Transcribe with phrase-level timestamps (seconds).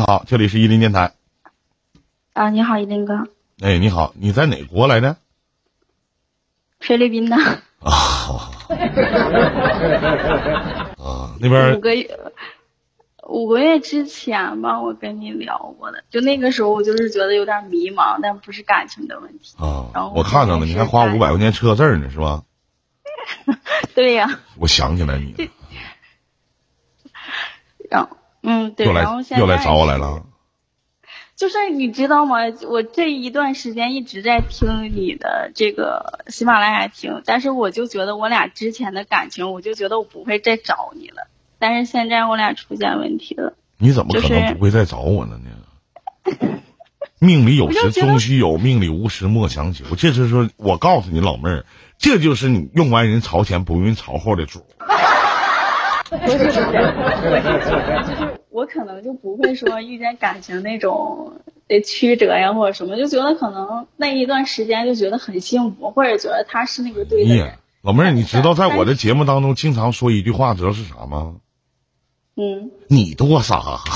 [0.00, 1.12] 你好，这里是伊林电台。
[2.32, 3.28] 啊，你好，伊林哥。
[3.60, 5.18] 哎，你好，你在哪国来的？
[6.78, 7.36] 菲律宾的。
[7.36, 8.50] 啊。
[10.96, 11.76] 啊，那边。
[11.76, 12.18] 五个月，
[13.28, 19.54] 五个月之前吧，我跟你聊过的，就那个时候我就是觉得有点迷茫，但不是感情的问题。
[19.58, 19.90] 啊。
[19.92, 22.42] 然后我看到了，你还花五百块钱车字呢，是吧？
[23.94, 24.40] 对呀。
[24.56, 25.50] 我想起来你了。
[27.90, 30.24] 然后，嗯，对，然后现在又来找我来了。
[31.36, 32.36] 就是你知道吗？
[32.68, 41.28] 我这一段时间一直在听你的这个喜马拉雅听，但是我就觉得我俩之前的感情，我就觉得我不会再找你了。
[41.58, 43.54] 但是现在我俩出现问题了。
[43.78, 45.48] 你怎么可能不会再找我了呢？
[47.18, 49.84] 命里有时终须有，命里无时莫强求。
[49.96, 51.64] 这是说，我告诉你老妹儿，
[51.98, 54.66] 这就是你用完人朝前不用人朝后的主。
[56.10, 67.54] 不是不是，我是觉得就是我可能就不会说遇见感情那种的曲折呀或者什么，就觉得可能那一段时间就觉得很幸福，或者觉得他是那个对的人。
[67.82, 71.36] 老妹儿，你知道在我的节目当中经常说一句话，知道是啥吗？
[72.36, 72.70] 嗯。
[72.88, 73.80] 你多傻。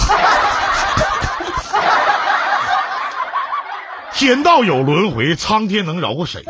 [4.17, 6.43] 天道有轮回，苍天能饶过谁？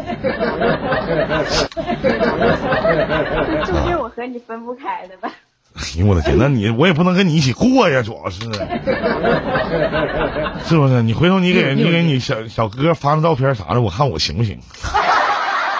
[3.65, 5.33] 就定我和你分不开的吧。
[5.75, 8.43] 哎呦我的天，那你我也不能跟你一起过呀，主要是，
[10.69, 11.03] 是不是？
[11.03, 14.61] 你回头你给你给你小小哥发张照片啥的，我看我行不行？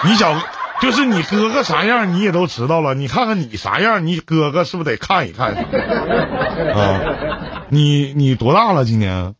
[0.03, 0.35] 你小
[0.81, 5.53] 就是你哥哥啥样你也都知道了，你看看你啥样，你哥哥是不是得看一看？
[6.75, 8.83] 啊，你你多大了？
[8.83, 9.33] 今年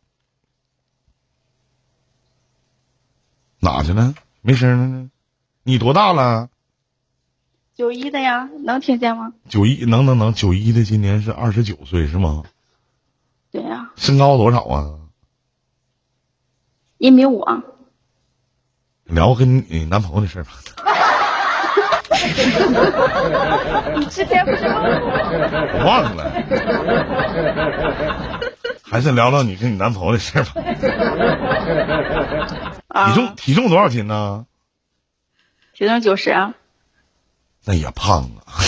[3.60, 4.14] 哪去了？
[4.42, 5.10] 没声了呢？
[5.64, 6.48] 你多大了？
[7.76, 9.34] 九一的呀，能听见吗？
[9.50, 12.44] 九一能能能，九一的今年是二十九岁是吗？
[13.52, 13.92] 对呀。
[13.98, 14.96] 身高多少啊？
[16.98, 17.46] 一米五。
[19.04, 20.52] 聊跟你男朋友的事吧。
[23.98, 25.84] 你之前不是问我？
[25.86, 26.32] 忘了。
[28.84, 30.54] 还是聊聊你跟你男朋友的事吧。
[33.08, 34.46] 体重体重多少斤呢？
[35.74, 36.54] 体重九十啊。
[37.66, 38.62] 那也胖啊！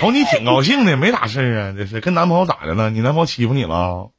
[0.00, 1.74] 瞅， 你挺高兴的，没咋事啊？
[1.76, 2.90] 这是跟男朋友咋的了？
[2.90, 4.10] 你男朋友欺负你了？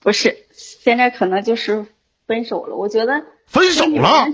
[0.00, 1.86] 不是，现在可能就是
[2.26, 2.76] 分手了。
[2.76, 4.26] 我觉得分手了，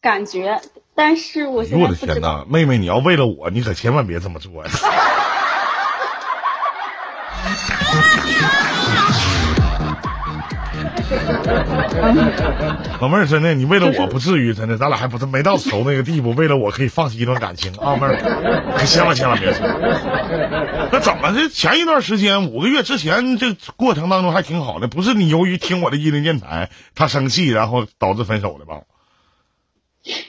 [0.00, 0.60] 感觉，
[0.94, 4.70] 但是我现在我的天哪，妹妹，你要为了我，你可千万别这么做呀！
[13.00, 16.30] 老妹儿，真的，你为了我不至于，真的，咱俩还不是没到熟那个地步。
[16.32, 18.16] 为了我可以放弃一段感情啊，妹儿，
[18.76, 19.66] 可千万千万别说。
[20.92, 21.48] 那怎么的？
[21.48, 28.82] 前一段时间五个月之前，这过程当中还挺好的，不是你由于听我的伊林电台，他生气，然后导致分手的吧？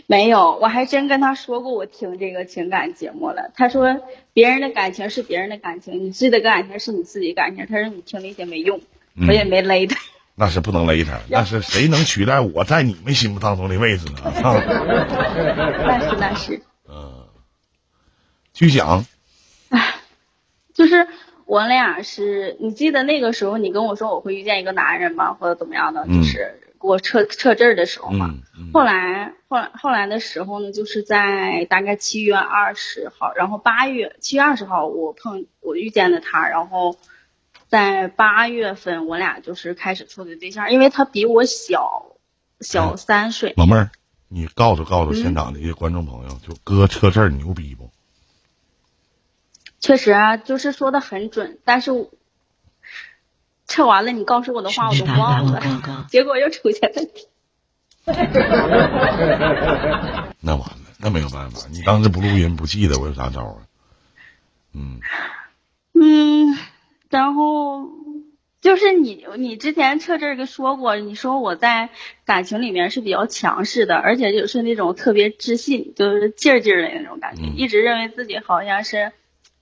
[0.07, 3.51] 没有，我还真跟他说过，我听这个情感节目了。
[3.55, 4.01] 他说
[4.33, 7.65] 别人的感情是别人的感情，你自己的感情是你自己感情。
[7.67, 8.81] 他说你听那些没用，
[9.27, 9.95] 我也没勒他。
[10.41, 14.15] 那是不能勒他，那是谁能取代我在你们心目当中的位置呢？
[15.85, 16.63] 那是那是。
[16.89, 17.27] 嗯，
[18.51, 19.05] 继续讲。
[19.69, 19.97] 唉，
[20.73, 21.07] 就是
[21.45, 25.33] 我俩是你记得那个时候你跟我说我会遇见一个男人吗？
[25.35, 26.07] 或者怎么样的？
[26.07, 28.33] 就是给我撤撤字的时候嘛。
[28.73, 36.97] 后来后来后来的时候呢，就是在大概七月二十号，然后八月七月二十号我碰我遇见了他，然后。
[37.71, 42.17] 在八月份，我俩就是开始处的对象，因为他比我小
[42.59, 43.53] 小三岁。
[43.55, 43.91] 老妹儿，
[44.27, 47.89] 你告诉告诉现场的一些观众朋友，就哥车字牛逼不？
[49.79, 51.91] 确实啊，就是说的很准，但是
[53.65, 57.29] 测完了你告诉我的话我都忘了， 结果又出现问题。
[60.41, 63.63] 那完了，那没有办法，你当时不录音不记得，我有啥招啊？
[64.73, 64.99] 嗯。
[65.93, 66.57] 嗯。
[67.11, 67.87] 然后
[68.61, 71.89] 就是你，你之前撤这个说过，你说我在
[72.25, 79.11] 感情里面是比较强势的，而且就是那种特别自信，就是劲儿劲儿的那种感觉，一直认为自己好像是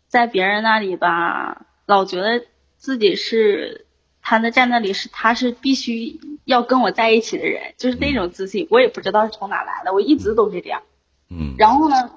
[0.08, 2.46] 在别人那里吧，老觉得
[2.78, 3.86] 自己是
[4.22, 10.84] 他那在那里是他是必须要跟我在一起的人，就是那种自信，我也不知道是从哪来的，我一直都是这样。
[11.32, 11.56] 嗯。
[11.58, 12.12] 然后呢？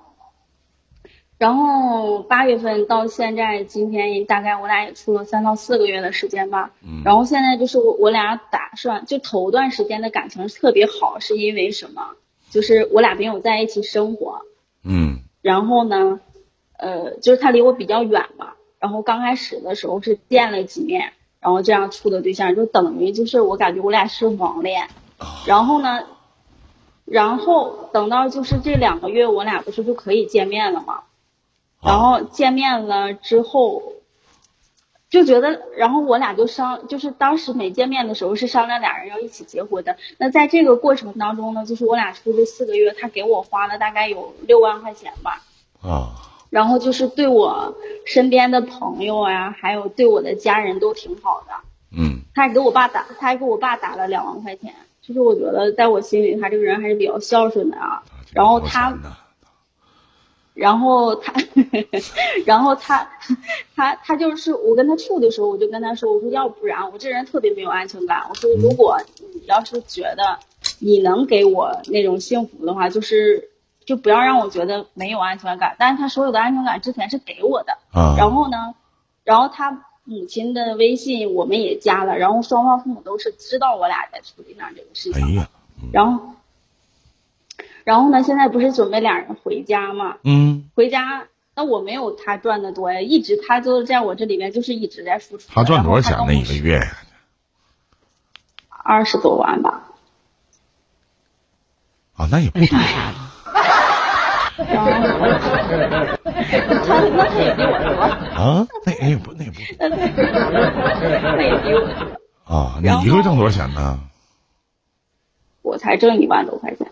[1.42, 6.70] 然后八月份到现在，今天大概我俩也处了三到四个月的时间吧。
[6.84, 7.02] 嗯。
[7.04, 12.10] 然后现在就是我我俩打算，就头段时间的感情特别好，是因为什么？
[12.50, 14.42] 就是我俩没有在一起生活。
[14.84, 15.18] 嗯。
[15.40, 16.20] 然后呢，
[16.78, 24.86] 呃，就是他离我比较远嘛，然后刚开始的时候是见了几面，然后这样处的对象，就等于就是我感觉我俩是网恋，
[25.44, 26.04] 然后呢，
[27.04, 31.02] 然后等到就是这两个月，我俩不是就可以见面了吗？
[31.82, 33.82] 然后见面了之后。
[35.11, 39.99] 就觉得，然后我俩就商，就是当时没见面的时候是商量俩人要一起结婚的。
[40.17, 45.43] 那在这个过程当中呢，就是我俩出去四个月，他给我花了大概有六万块钱吧。
[45.82, 46.17] 啊。
[46.49, 47.76] 然后就是对我
[48.06, 51.52] 身边的朋友啊，还有对我的家人都挺好的。
[51.94, 52.23] 嗯。
[52.35, 54.75] 他还给我爸打，他还给我爸打了两万块钱。
[55.02, 58.02] 就是我觉得在我心里，他这个人还是比较孝顺的啊。
[58.32, 58.96] 然后他。
[60.54, 61.32] 然后他，
[62.44, 63.10] 然后他，
[63.75, 68.99] 他他就是我跟他处的时候，我就跟他说，我说要不然我这人特别没有安全感，我说如果
[69.34, 70.38] 你要是觉得
[70.78, 73.50] 你能给我那种幸福的话，就是
[73.87, 75.75] 就不要让我觉得没有安全感。
[75.78, 77.78] 但是他所有的安全感之前是给我的，
[78.19, 78.75] 然后呢，
[79.25, 85.22] 然后他母亲的微信我们也加了，然后双方父母都是知道我俩在处对象这个事情，
[85.93, 86.34] 然后。
[87.84, 88.23] 然后呢？
[88.23, 90.17] 现在不是准备俩人回家吗？
[90.25, 90.70] 嗯。
[90.75, 91.25] 回家，
[91.56, 95.50] 那我没有他赚的多呀，一直他就在我这里面，就是一直在付出。
[95.52, 96.34] 他赚多少钱呢？
[96.34, 96.81] 一个月？
[98.69, 99.88] 二十多万吧。
[102.14, 102.67] 啊，那也不多。
[102.69, 102.75] 他
[104.56, 105.00] 那
[107.17, 108.02] 他也比我多。
[108.40, 109.58] 啊，那也不那也不。
[109.78, 109.88] 那
[111.43, 112.55] 也比我多。
[112.55, 113.99] 啊，你一个月挣多少钱呢？
[115.62, 116.87] 我才挣一万多块钱。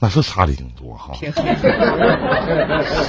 [0.00, 1.12] 那是差的挺多哈，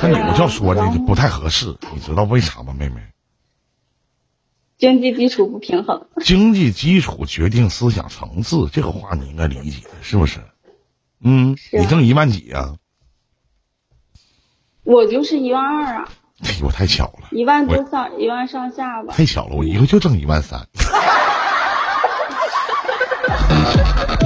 [0.03, 3.01] 那你们叫说的不太合适，你知道为啥吗，妹妹？
[4.77, 6.07] 经济基础不平衡。
[6.21, 10.41] 经济基础决定思想层次，这个话你应该理解，是不是？
[11.23, 12.75] 嗯，你挣一万几呀？
[14.83, 16.09] 我就是一万二啊。
[16.43, 17.29] 哎呦，太巧了。
[17.31, 19.13] 一万多上一万上下吧。
[19.13, 20.67] 太巧了，我一个就挣一万三。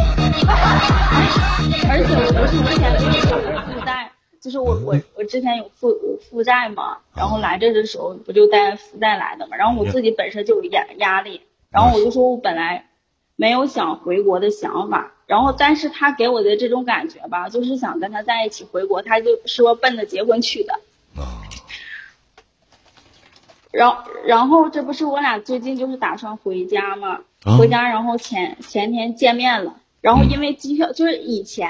[1.89, 4.11] 而且我不是之前跟你说有负债，
[4.41, 5.93] 就是我我我之前有负
[6.29, 12.85] 负债嘛，然后来这的时候不就带负债来的嘛，然后我自己本身就有压压力，然后我就说我本来
[13.35, 20.79] 没有想回国的想法，然后但是他给我的这种感觉吧，就是想跟他在一起回国，他就说奔着结婚去的。
[23.71, 27.19] 然后然后这不是我俩最近就是打算回家嘛，
[27.57, 29.75] 回家然后前前天见面了。
[30.05, 31.67] 然后因为机票就是以前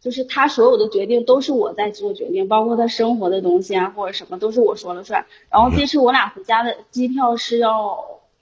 [0.00, 5.26] 就是他所有的决定都是我在做决定，包括他生活的东西啊或者什么都是我说了算。
[5.48, 7.98] 然后这次我俩回家的机票是要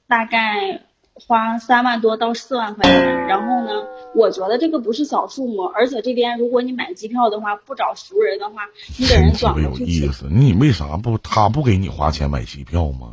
[0.08, 3.26] 大概花三万多到四万块钱。
[3.26, 8.62] 然后呢，我觉得这个不是小数目，而且这边如果你买机票的话，不找熟人的话，
[8.98, 9.82] 你给人转过去。
[9.82, 13.08] 有意思，你为啥不他不给你花钱买机票吗？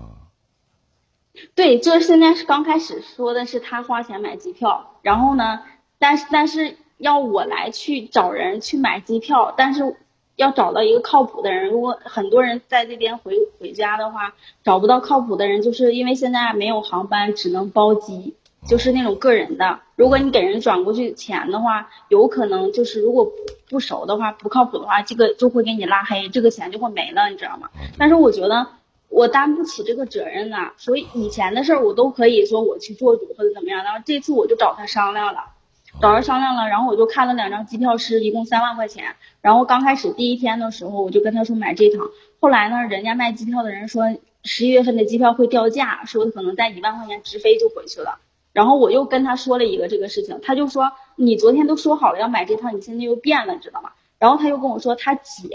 [1.54, 5.60] 对，就是现在是刚开始说的是他花钱买机票，然后呢。
[6.04, 9.96] 但是但是要我来去找人去买机票，但是
[10.36, 11.70] 要找到一个靠谱的人。
[11.70, 14.34] 如果很多人在这边回回家的话，
[14.66, 18.36] 找不到靠谱的人，就是因为现在没有航班，只能包机，
[18.68, 19.80] 就是那种个人的。
[19.96, 23.32] 如果你给人转过去钱的话，有可能就是如果
[23.70, 27.70] 不熟的话，不靠谱的话，这个就会给你拉黑，这个钱就会没了，你知道吗？
[27.98, 28.68] 但是我觉得
[29.08, 33.86] 我担不起这个责任呐，所以以前的事儿我都可以说我去做主或者怎么样。
[33.86, 35.53] 然后这次我就找他商量了。
[36.02, 39.16] 找人商量了，然后我就看了两张机票，是一共三万块钱。
[39.42, 42.10] 然后刚开始第一天的时候，我就跟他说买这趟。
[42.42, 48.20] 后来呢，人家卖机票的人说十一月份的机票会掉价，说可能在一万块钱直飞就回去了。
[48.52, 53.92] 然后我又跟他说了一个这个事情，他就说你昨天都说好了要买这趟，你现在又变了，你知道吗？
[54.20, 55.48] 然后他又跟我说他姐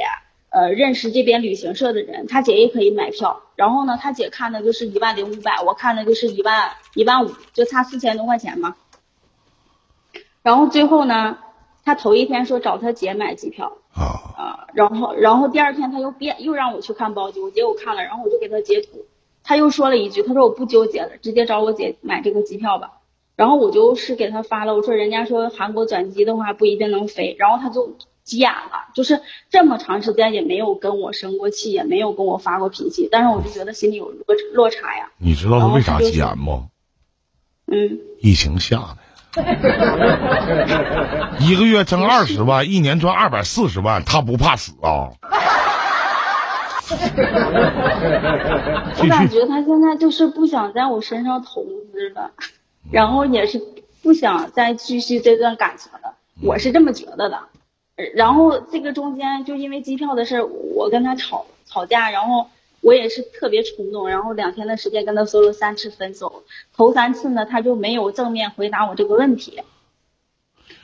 [0.50, 3.42] 呃认识这边旅行社的人，他姐也可以买票。
[3.54, 8.74] 然后呢，他姐看的就是一万零五百，我看的就是一万一万五，就差四千多块钱嘛。
[10.42, 11.38] 然后最后呢，
[11.84, 14.02] 他头一天说找他姐买机票啊
[14.36, 19.06] 啊，然后然后第二天他又变又让我去看包机，我姐我看了，然后我就给他截图，
[19.42, 22.92] 他又说了一句，他说我不纠结了，直接找我姐买这个机票吧。
[23.36, 35.10] 然后我就是给他发了，我说人家说韩国转机的话不一定能飞，然后他就急眼了，就是这么长时间也没有跟我生过气，也没有跟我发过脾气，但是我就觉得心里有落落差呀。
[35.18, 36.68] 你知道他为啥急眼吗？
[37.66, 38.98] 嗯，疫情下的。
[41.40, 45.10] 一个月挣二十万，一年赚二百四十万，他不怕死啊？
[48.98, 52.30] 我感觉他现在就是不想在我身上投资了，
[52.90, 53.60] 然后也是
[54.02, 56.14] 不想再继续这段感情了。
[56.42, 57.40] 我是这么觉得的。
[58.14, 62.48] 然后这个中间就因为机票的事，我跟他吵吵架，然后
[62.80, 66.44] 我也是特别冲动，然后两天的时间跟他说了三次分手，
[66.76, 69.62] 头三次呢他就没有正面回答我这个问题。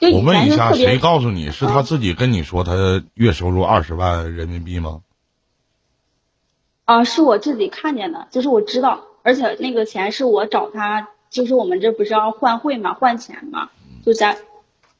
[0.00, 5.02] 就我问一下，谁告诉你是他自己跟你说他月收入二十万人民币吗？
[6.84, 13.70] 啊，是我自己看见的，就是我知道，而且那个钱是我找他，就是我们这不是要换汇嘛，换钱嘛，
[14.04, 14.36] 就在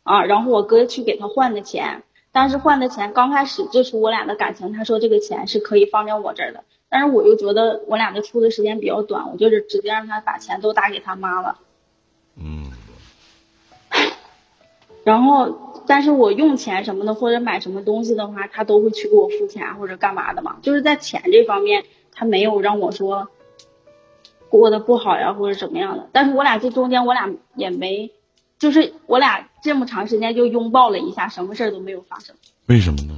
[0.03, 2.03] 啊，然后我哥去给他换的钱，
[2.35, 11.59] 但是换的钱刚开始最初我俩的感情，他说这个钱是可以放在我这儿的，但是我又觉得我俩的处的时间比较短，我就是直接让他把钱都打给他妈了，
[12.37, 12.73] 嗯，
[15.05, 23.29] 然后但是我用钱什么的或者买什么东西的话，他都会去给我付钱或者干嘛的嘛，就是在钱这方面他没有让我说
[24.49, 28.11] 过得不好呀或者怎么样的，但是我俩这中间我俩也没，
[28.59, 32.35] 就是我俩这么长时间就拥抱了一下，什么事儿都没有发生，
[32.67, 33.15] 为什么呢？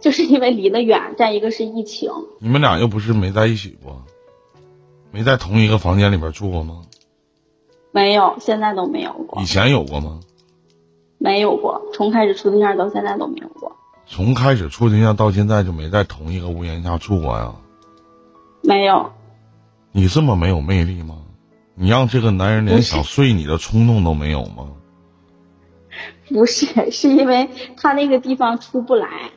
[0.00, 4.02] 就是因为离得远，再一个是疫情，你们俩又不是没在一起过，
[5.10, 6.82] 没在同一个房间里边住过吗？
[7.90, 10.20] 没有，现在都没有过以，前有过吗？
[11.16, 13.76] 没有过，从开始处对象到现在都没有过，
[14.06, 17.54] 从开始处对象到现在就没在同一个屋檐下住过呀？
[18.62, 19.12] 没有，
[19.92, 21.23] 你这么没有魅力吗？
[21.76, 24.68] 你让这个男人连想睡你的冲动都没有吗？
[26.28, 29.30] 不是， 是因为他那个地方出不来，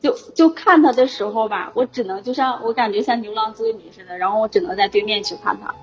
[0.00, 5.74] 就就看他的时候吧，我只能就像我感觉像牛郎织女似的，然后我只能在对面去看他，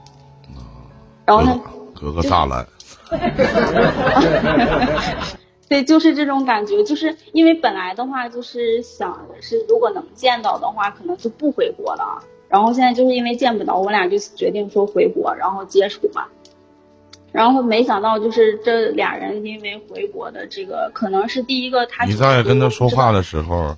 [1.25, 1.59] 然后呢
[1.93, 2.67] 隔个栅栏，
[5.69, 12.23] 对，就是这种感觉，就是因为本来的话就是想是，如果能见到的话，可能就不回国了。
[12.49, 16.25] 然后现在就是因为见不到，我俩就决定说回国，然后接触嘛。
[17.31, 23.77] 然后没想到就是这俩人因为回国的这个，可能是第一个他你在跟他说话的时候，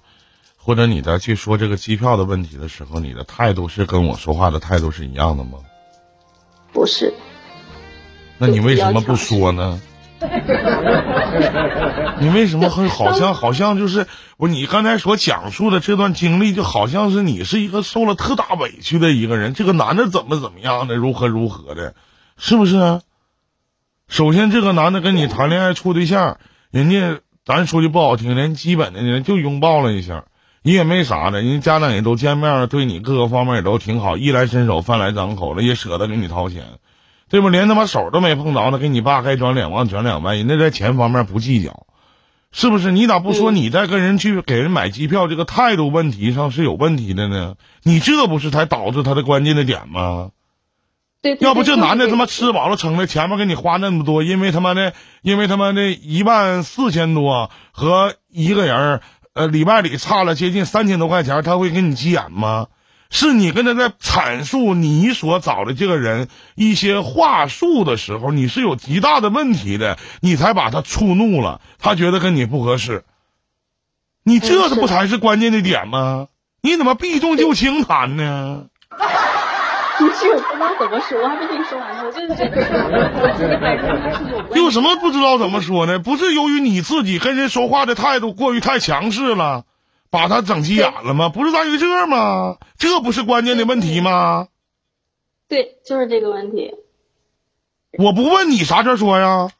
[0.55, 5.59] 或者你在去说这个机票的问题的时候，你的态度是跟我说话的态度是一样的吗？
[6.71, 7.13] 不是，
[8.37, 9.81] 那你为什么不说呢？
[12.19, 14.47] 你为什么会好像好像就是我？
[14.47, 19.53] 你刚才所讲述的这段经历，就好像是你是一个受了特大委屈的一个人。
[19.53, 21.95] 这个男的怎么怎么样的，如何如何的，
[22.37, 23.01] 是不是？
[24.07, 26.37] 首先，这个男的跟你谈恋爱处对象，
[26.69, 30.25] 人家咱说句不好听，连基本的人就拥抱了一下，
[30.61, 36.63] 你也没啥的，人家家长也都见面了，对你各个方面也都挺好，衣来伸手，饭来张口了，也舍得给你掏钱。
[37.31, 37.49] 对不？
[37.49, 41.87] 连他妈手都没碰着呢，给你爸该转两万转两万，人家在钱方面不计较，
[42.51, 42.91] 是不是？
[42.91, 47.55] 你咋不说嗯你在跟人去给人买机票这个态度问题上是有问题的呢？
[47.83, 50.31] 你这不是才导致他的关键的点吗？
[51.21, 52.25] 对，对要不这男的他妈。
[52.25, 58.99] 吃饱了撑的，前面给你花那么多，因为他妈的，因为他妈的一万四千多和一个人，
[59.33, 62.67] 呃，里外里差了接近三千多块钱，他会跟你急眼吗？
[63.11, 73.03] 是你跟他在阐述你所找的这个人一些话术的时候，你是有极大的问题的，你才把他触怒了，他觉得跟你不合适。
[74.23, 76.27] 你这嗯是不才是关键的点吗？
[76.61, 78.63] 你怎么避重就轻谈呢？
[79.97, 82.03] 不是，我不知道怎么说，我还没跟你说完呢。
[82.05, 82.55] 我就是觉得
[83.21, 84.53] 我自己本身他是有问题。
[84.55, 85.99] 有什么不知道怎么说呢？
[85.99, 89.65] 不是由于你自己跟人说话的态度过于太强势了，
[90.11, 91.29] 把他整急眼了吗？
[91.29, 92.57] 不是在于这吗？
[92.77, 94.49] 这不是关键的问题吗？
[95.47, 96.75] 对，就是这个问题。
[97.97, 99.49] 我不问你啥事儿说呀？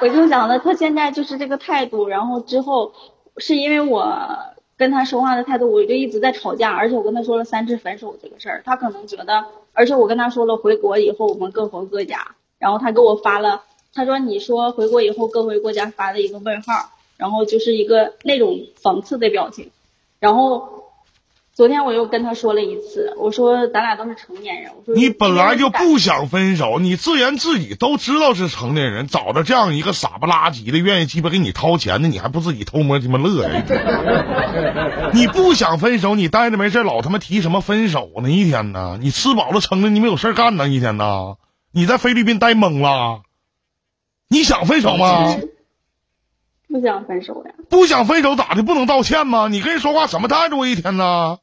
[0.00, 2.94] 我就想的，他现在就是这个态度，然后之后
[3.36, 4.38] 是因为我
[4.78, 13.62] 跟他说话的态度，我就一直在吵架，而且我跟他说了三次分手这个事儿，他可能觉得，而且我跟他说了回国以后我们各回各家，然后他给我发了，
[13.92, 16.90] 他说你说回国以后各回各家发了一个问号，
[17.20, 19.70] 然后就是一个那种讽刺的表情，
[20.20, 20.86] 然后
[21.52, 33.62] 昨天我又跟他说了一次，我说咱俩都是成年人，我说你本来就不想分手，你自言自语都知道是成年人，找着这样一个傻不拉几的愿意鸡巴给你掏钱的，你还不自己偷摸鸡巴乐呀？
[35.12, 38.30] 你不想分手，你待着没事老他妈提什么分手呢？
[38.30, 38.98] 一天呢？
[38.98, 40.70] 你吃饱了撑的，你没有事儿干呢？
[40.70, 41.34] 一天呢？
[41.70, 43.20] 你在菲律宾待懵了？
[44.30, 45.36] 你想分手吗？
[46.70, 48.62] 不想分手呀，不想分手咋的？
[48.62, 49.48] 不能道歉吗？
[49.48, 50.66] 你跟人说话什么态度？
[50.66, 51.38] 一天呢？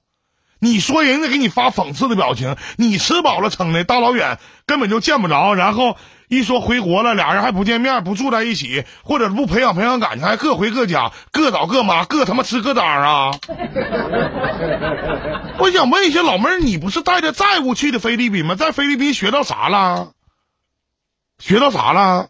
[0.59, 5.97] 你说人家给你发讽刺的表情，你吃饱了撑的，大老远根本就见不着，然后
[6.29, 13.31] 一说回国了，俩人还不见面，不住在一起，或者不培养培养感情，还各回各家，各找各妈，各他妈吃各当啊！
[15.59, 18.55] 我想问一下老妹儿，你不是带着债务去的菲律宾吗？
[18.55, 20.13] 在菲律宾学到啥了？
[21.37, 22.29] 学到啥了？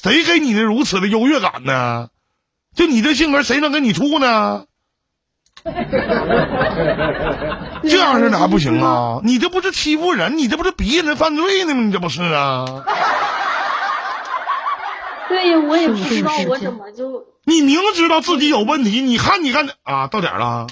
[0.00, 2.08] 谁给你的如此的优越感呢？
[2.74, 4.64] 就你这性格，谁能跟你处呢？
[7.82, 9.20] 这样式的还不行啊！
[9.24, 11.82] 你这不是欺负人，你这不是逼人犯罪呢吗？
[11.82, 12.64] 你这不是啊？
[15.28, 17.26] 对呀，我也不知道我怎么就。
[17.44, 20.66] 你明知道自己有问题，你看你看啊，到点了。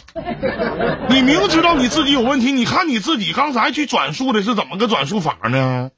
[1.11, 5.91] 你明知道你自己有问题，你看你自己刚才去转述的是怎么个转述法呢？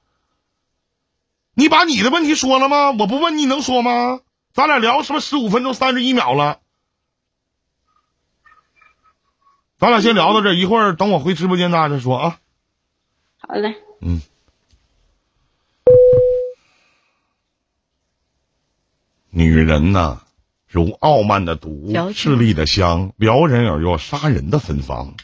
[1.55, 2.91] 你把你的问题说了吗？
[2.99, 4.21] 我不问你能说吗？
[4.53, 6.61] 咱俩聊什么十五分钟三十一秒了？
[9.79, 12.39] 咱俩先聊到这，一会儿等我回直播间，咱俩再说啊。
[13.39, 13.77] 好嘞。
[14.01, 14.21] 嗯。
[19.31, 20.21] 女人呐，
[20.67, 25.15] 如傲慢的毒，势利的香，撩人而又杀人的芬芳。